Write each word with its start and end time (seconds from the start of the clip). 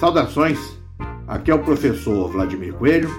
Saudações! 0.00 0.58
Aqui 1.28 1.50
é 1.50 1.54
o 1.54 1.62
professor 1.62 2.26
Vladimir 2.32 2.72
Coelho 2.72 3.10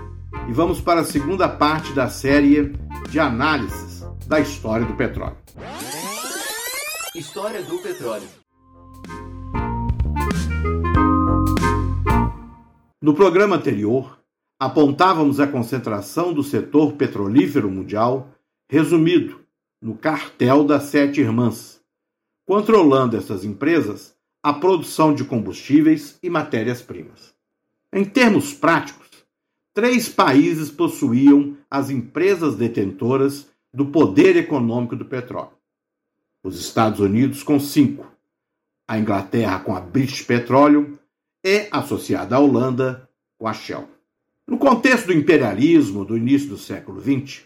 e 0.50 0.52
vamos 0.52 0.82
para 0.82 1.02
a 1.02 1.04
segunda 1.04 1.48
parte 1.48 1.94
da 1.94 2.10
série 2.10 2.74
de 3.08 3.20
análises 3.20 4.04
da 4.26 4.40
história 4.40 4.84
do 4.84 4.96
petróleo. 4.96 5.38
História 7.14 7.62
do 7.62 7.78
petróleo. 7.78 8.28
No 13.00 13.14
programa 13.14 13.58
anterior, 13.58 14.18
apontávamos 14.60 15.40
a 15.40 15.46
concentração 15.46 16.34
do 16.34 16.42
setor 16.42 16.94
petrolífero 16.94 17.70
mundial, 17.70 18.32
resumido 18.68 19.42
no 19.80 19.96
cartel 19.96 20.64
das 20.64 20.86
Sete 20.86 21.22
Irmãs, 21.22 21.80
controlando 22.44 23.16
essas 23.16 23.46
empresas 23.46 24.20
a 24.44 24.52
produção 24.54 25.14
de 25.14 25.24
combustíveis 25.24 26.18
e 26.22 26.30
matérias-primas. 26.30 27.34
Em 27.94 28.04
termos 28.04 28.54
práticos, 28.54 29.08
três 29.74 30.10
países 30.10 30.72
possuíam 30.72 31.56
as 31.70 31.90
empresas 31.90 32.56
detentoras 32.56 33.48
do 33.74 33.86
poder 33.86 34.36
econômico 34.36 34.96
do 34.96 35.06
petróleo. 35.06 35.58
Os 36.44 36.60
Estados 36.60 37.00
Unidos 37.00 37.44
com 37.44 37.60
cinco, 37.60 38.12
a 38.88 38.98
Inglaterra 38.98 39.60
com 39.60 39.76
a 39.76 39.80
British 39.80 40.24
Petroleum 40.24 40.98
e, 41.44 41.68
associada 41.72 42.36
à 42.36 42.40
Holanda, 42.40 43.08
com 43.38 43.48
a 43.48 43.54
Shell. 43.54 43.88
No 44.48 44.58
contexto 44.58 45.08
do 45.08 45.14
imperialismo 45.14 46.04
do 46.04 46.18
início 46.18 46.50
do 46.50 46.58
século 46.58 47.00
XX, 47.00 47.44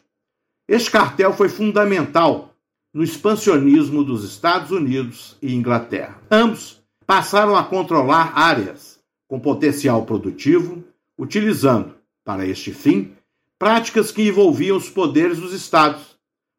este 0.67 0.89
cartel 0.89 1.33
foi 1.33 1.49
fundamental 1.49 2.55
no 2.93 3.03
expansionismo 3.03 4.03
dos 4.03 4.23
Estados 4.23 4.71
Unidos 4.71 5.37
e 5.41 5.53
Inglaterra. 5.53 6.19
Ambos 6.31 6.84
passaram 7.05 7.55
a 7.55 7.63
controlar 7.63 8.37
áreas 8.37 8.99
com 9.27 9.39
potencial 9.39 10.05
produtivo, 10.05 10.83
utilizando, 11.17 11.95
para 12.23 12.45
este 12.45 12.71
fim, 12.71 13.15
práticas 13.57 14.11
que 14.11 14.27
envolviam 14.27 14.77
os 14.77 14.89
poderes 14.89 15.39
dos 15.39 15.53
Estados, 15.53 16.17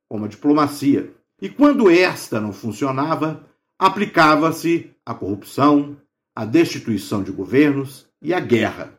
como 0.09 0.25
a 0.25 0.29
diplomacia. 0.29 1.13
E 1.41 1.49
quando 1.49 1.91
esta 1.91 2.41
não 2.41 2.53
funcionava, 2.53 3.45
aplicava-se 3.79 4.91
a 5.05 5.15
corrupção, 5.15 5.97
a 6.35 6.45
destituição 6.45 7.23
de 7.23 7.31
governos 7.31 8.07
e 8.23 8.33
a 8.33 8.41
guerra. 8.41 8.99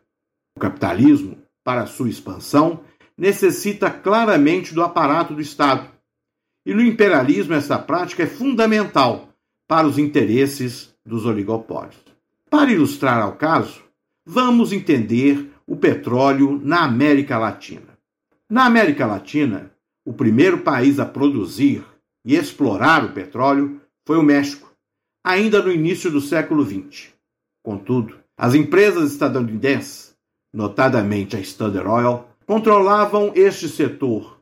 O 0.56 0.60
capitalismo, 0.60 1.38
para 1.64 1.86
sua 1.86 2.08
expansão, 2.08 2.80
necessita 3.16 3.90
claramente 3.90 4.72
do 4.72 4.82
aparato 4.82 5.34
do 5.34 5.40
Estado. 5.40 5.90
E 6.64 6.72
no 6.72 6.82
imperialismo, 6.82 7.54
essa 7.54 7.78
prática 7.78 8.22
é 8.22 8.26
fundamental 8.26 9.28
para 9.66 9.86
os 9.86 9.98
interesses 9.98 10.94
dos 11.08 11.24
oligopólios. 11.24 11.96
Para 12.50 12.70
ilustrar 12.70 13.20
ao 13.20 13.32
caso, 13.32 13.82
vamos 14.24 14.72
entender 14.72 15.50
o 15.66 15.76
petróleo 15.76 16.60
na 16.62 16.84
América 16.84 17.38
Latina. 17.38 17.98
Na 18.48 18.66
América 18.66 19.06
Latina, 19.06 19.70
o 20.04 20.12
primeiro 20.12 20.58
país 20.58 21.00
a 21.00 21.06
produzir 21.06 21.84
e 22.24 22.36
explorar 22.36 23.04
o 23.04 23.12
petróleo 23.12 23.80
foi 24.06 24.18
o 24.18 24.22
México, 24.22 24.72
ainda 25.24 25.62
no 25.62 25.72
início 25.72 26.10
do 26.10 26.20
século 26.20 26.64
XX. 26.64 27.08
Contudo, 27.62 28.16
as 28.36 28.54
empresas 28.54 29.12
estadunidenses, 29.12 30.14
notadamente 30.52 31.36
a 31.36 31.40
Standard 31.40 31.88
Oil, 31.88 32.24
controlavam 32.46 33.32
este 33.34 33.68
setor, 33.68 34.40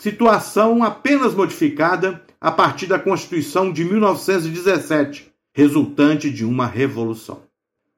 situação 0.00 0.82
apenas 0.82 1.34
modificada 1.34 2.22
a 2.40 2.50
partir 2.50 2.86
da 2.86 2.98
Constituição 2.98 3.72
de 3.72 3.84
1917, 3.84 5.31
resultante 5.54 6.30
de 6.30 6.44
uma 6.44 6.66
revolução. 6.66 7.42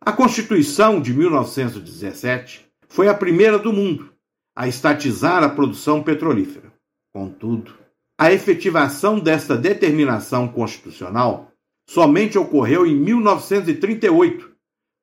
A 0.01 0.13
Constituição 0.13 1.01
de 1.01 1.15
1917 1.15 2.67
foi 2.89 3.09
a 3.09 3.15
primeira 3.15 3.59
do 3.59 3.73
mundo 3.73 4.13
a 4.55 4.69
estatizar 4.69 5.43
a 5.43 5.49
produção 5.49 6.03
petrolífera. 6.03 6.73
Contudo, 7.13 7.75
a 8.17 8.33
efetivação 8.33 9.19
desta 9.19 9.57
determinação 9.57 10.47
constitucional 10.47 11.51
somente 11.89 12.39
ocorreu 12.39 12.87
em 12.87 12.95
1938, 12.95 14.53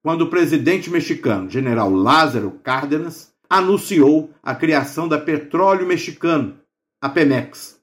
quando 0.04 0.22
o 0.22 0.30
presidente 0.30 0.90
mexicano, 0.90 1.50
general 1.50 1.92
Lázaro 1.92 2.52
Cárdenas, 2.64 3.34
anunciou 3.50 4.34
a 4.42 4.56
criação 4.56 5.08
da 5.08 5.20
Petróleo 5.20 5.86
Mexicano, 5.86 6.58
a 7.02 7.10
Pemex. 7.10 7.80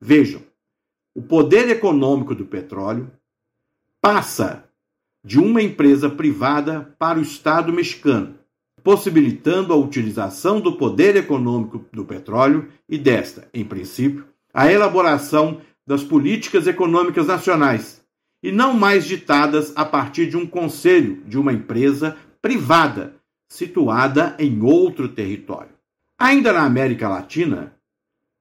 Vejam, 0.00 0.42
o 1.14 1.22
poder 1.22 1.68
econômico 1.70 2.34
do 2.34 2.44
petróleo 2.44 3.10
passa 4.02 4.64
de 5.24 5.38
uma 5.38 5.62
empresa 5.62 6.10
privada 6.10 6.92
para 6.98 7.20
o 7.20 7.22
Estado 7.22 7.72
mexicano, 7.72 8.34
possibilitando 8.82 9.72
a 9.72 9.76
utilização 9.76 10.60
do 10.60 10.76
poder 10.76 11.14
econômico 11.14 11.86
do 11.92 12.04
petróleo 12.04 12.68
e 12.88 12.98
desta, 12.98 13.48
em 13.54 13.64
princípio, 13.64 14.26
a 14.52 14.70
elaboração 14.70 15.60
das 15.86 16.02
políticas 16.02 16.66
econômicas 16.66 17.28
nacionais, 17.28 18.02
e 18.42 18.50
não 18.50 18.74
mais 18.74 19.04
ditadas 19.04 19.72
a 19.76 19.84
partir 19.84 20.28
de 20.28 20.36
um 20.36 20.48
conselho 20.48 21.22
de 21.24 21.38
uma 21.38 21.52
empresa 21.52 22.16
privada 22.40 23.14
situada 23.48 24.34
em 24.36 24.62
outro 24.62 25.08
território. 25.08 25.70
Ainda 26.18 26.52
na 26.52 26.64
América 26.64 27.08
Latina, 27.08 27.72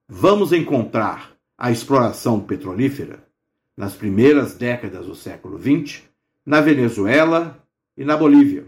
vamos 0.09 0.51
encontrar 0.53 1.33
a 1.55 1.69
exploração 1.69 2.39
petrolífera 2.39 3.30
nas 3.77 3.93
primeiras 3.93 4.55
décadas 4.55 5.05
do 5.05 5.15
século 5.15 5.57
XX, 5.57 6.03
na 6.45 6.61
Venezuela 6.61 7.63
e 7.97 8.03
na 8.03 8.17
Bolívia, 8.17 8.65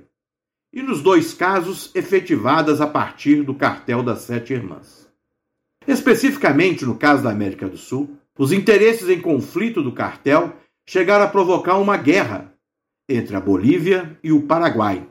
e 0.72 0.81
nos 0.81 1.02
dois 1.02 1.34
casos 1.34 1.91
efetivadas 1.94 2.81
a 2.81 2.88
partir 2.88 3.44
do 3.44 3.53
cartel 3.53 4.02
das 4.02 4.22
Sete 4.22 4.53
Irmãs. 4.53 5.08
Especificamente 5.88 6.86
no 6.86 6.96
caso 6.96 7.24
da 7.24 7.31
América 7.31 7.68
do 7.68 7.78
Sul, 7.78 8.18
os 8.38 8.52
interesses 8.52 9.09
em 9.09 9.22
conflito 9.22 9.84
do 9.84 9.91
cartel 9.91 10.53
chegaram 10.86 11.25
a 11.25 11.30
provocar 11.30 11.78
uma 11.78 11.97
guerra 11.97 12.53
entre 13.08 13.35
a 13.35 13.40
Bolívia 13.40 14.18
e 14.24 14.31
o 14.31 14.44
Paraguai, 14.44 15.08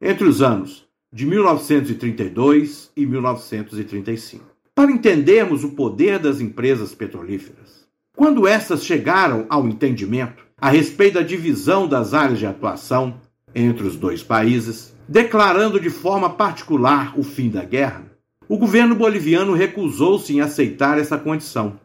entre 0.00 0.26
os 0.26 0.42
anos 0.42 0.86
de 1.12 1.24
1932 1.24 2.92
e 2.96 3.06
1935. 3.06 4.44
Para 4.74 4.92
entendermos 4.92 5.64
o 5.64 5.70
poder 5.70 6.18
das 6.18 6.40
empresas 6.40 6.94
petrolíferas, 6.94 7.85
quando 8.16 8.48
essas 8.48 8.82
chegaram 8.82 9.44
ao 9.50 9.68
entendimento 9.68 10.42
a 10.58 10.70
respeito 10.70 11.14
da 11.14 11.22
divisão 11.22 11.86
das 11.86 12.14
áreas 12.14 12.38
de 12.38 12.46
atuação 12.46 13.20
entre 13.54 13.86
os 13.86 13.94
dois 13.94 14.22
países, 14.22 14.96
declarando 15.06 15.78
de 15.78 15.90
forma 15.90 16.30
particular 16.30 17.12
o 17.18 17.22
fim 17.22 17.50
da 17.50 17.62
guerra, 17.62 18.10
o 18.48 18.56
governo 18.56 18.94
boliviano 18.94 19.52
recusou-se 19.52 20.32
em 20.32 20.40
aceitar 20.40 20.98
essa 20.98 21.18
condição. 21.18 21.78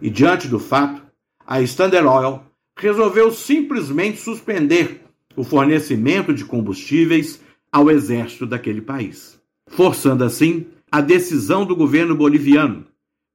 E 0.00 0.08
diante 0.08 0.46
do 0.46 0.60
fato, 0.60 1.02
a 1.44 1.60
Standard 1.62 2.06
Oil 2.06 2.40
resolveu 2.78 3.32
simplesmente 3.32 4.18
suspender 4.18 5.02
o 5.34 5.42
fornecimento 5.42 6.32
de 6.32 6.44
combustíveis 6.44 7.40
ao 7.72 7.90
exército 7.90 8.46
daquele 8.46 8.80
país, 8.80 9.40
forçando 9.66 10.22
assim 10.22 10.66
a 10.90 11.00
decisão 11.00 11.66
do 11.66 11.74
governo 11.74 12.14
boliviano 12.14 12.86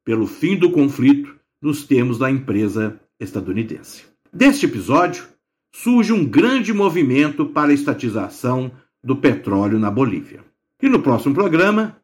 pelo 0.05 0.25
fim 0.25 0.55
do 0.55 0.71
conflito 0.71 1.42
nos 1.63 1.85
termos 1.85 2.17
da 2.17 2.29
empresa 2.29 2.99
estadunidense. 3.17 4.03
Deste 4.31 4.65
episódio, 4.65 5.25
surge 5.73 6.11
um 6.11 6.25
grande 6.25 6.73
movimento 6.73 7.45
para 7.45 7.71
a 7.71 7.73
estatização 7.73 8.69
do 9.01 9.15
petróleo 9.15 9.79
na 9.79 9.89
Bolívia. 9.89 10.43
E 10.81 10.89
no 10.89 11.01
próximo 11.01 11.33
programa, 11.33 11.95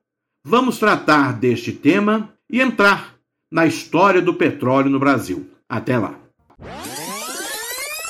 vamos 0.46 0.80
tratar 0.80 1.34
deste 1.34 1.74
tema 1.74 2.34
e 2.50 2.62
entrar 2.62 3.16
na 3.52 3.66
história 3.66 4.22
do 4.22 4.34
petróleo 4.34 4.90
no 4.90 5.00
Brasil. 5.00 5.50
Até 5.68 5.97
lá. 5.97 6.18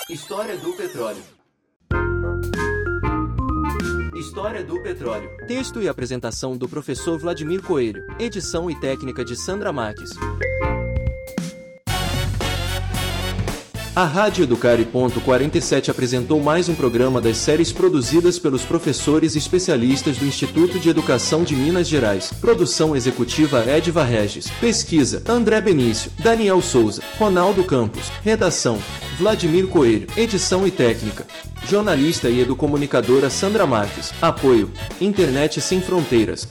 História 0.08 0.56
do 0.58 0.72
petróleo. 0.74 1.24
História 4.16 4.64
do 4.64 4.82
petróleo. 4.84 5.30
Texto 5.48 5.82
e 5.82 5.88
apresentação 5.88 6.56
do 6.56 6.70
professor 6.70 7.18
Vladimir 7.18 7.64
Coelho. 7.64 8.06
Edição 8.20 8.70
e 8.70 8.80
técnica 8.80 9.26
de 9.26 9.36
Sandra 9.36 9.72
Marques. 9.72 10.12
A 14.00 14.06
Rádio 14.06 14.46
Educare. 14.46 14.86
47 14.86 15.92
apresentou 15.92 16.40
mais 16.40 16.70
um 16.70 16.74
programa 16.74 17.20
das 17.20 17.36
séries 17.36 17.74
produzidas 17.74 18.40
pelos 18.40 18.64
professores 18.64 19.36
e 19.36 19.38
especialistas 19.38 20.18
do 20.18 20.26
Instituto 20.26 20.80
de 20.80 20.88
Educação 20.88 21.44
de 21.44 21.54
Minas 21.54 21.86
Gerais. 21.86 22.32
Produção 22.40 22.96
executiva 22.96 23.60
Edva 23.70 24.02
Regis. 24.06 24.50
Pesquisa 24.62 25.22
André 25.28 25.60
Benício, 25.60 26.10
Daniel 26.18 26.62
Souza, 26.62 27.04
Ronaldo 27.18 27.62
Campos. 27.66 28.10
Redação 28.24 28.80
Vladimir 29.18 29.68
Coelho. 29.68 30.08
Edição 30.16 30.66
e 30.66 30.72
técnica. 30.72 31.28
Jornalista 31.68 32.30
e 32.30 32.40
educomunicadora 32.40 33.30
Sandra 33.30 33.68
Marques. 33.68 34.14
Apoio 34.22 34.72
Internet 35.02 35.60
Sem 35.60 35.82
Fronteiras. 35.82 36.48